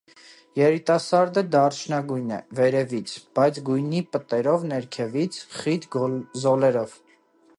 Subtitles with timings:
[0.59, 5.89] Երիտասարդը դարչնագույն է, վերևից՝ բաց գույնի պտերով, ներքևից՝ խիտ
[6.47, 6.97] զոլերով։